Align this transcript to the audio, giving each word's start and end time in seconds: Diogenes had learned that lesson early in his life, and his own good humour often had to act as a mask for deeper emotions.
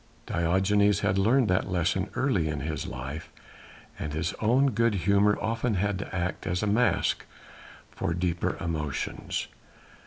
Diogenes 0.25 1.01
had 1.01 1.19
learned 1.19 1.47
that 1.49 1.69
lesson 1.69 2.09
early 2.15 2.47
in 2.47 2.61
his 2.61 2.87
life, 2.87 3.31
and 3.99 4.13
his 4.13 4.33
own 4.41 4.71
good 4.71 4.95
humour 4.95 5.37
often 5.39 5.75
had 5.75 5.99
to 5.99 6.15
act 6.15 6.47
as 6.47 6.63
a 6.63 6.65
mask 6.65 7.23
for 7.91 8.11
deeper 8.15 8.57
emotions. 8.59 9.47